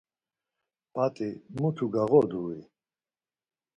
p̌at̆i 0.93 1.29
mutu 1.59 1.85
gağodu-i? 1.93 2.59